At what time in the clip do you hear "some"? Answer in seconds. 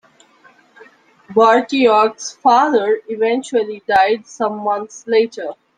4.25-4.63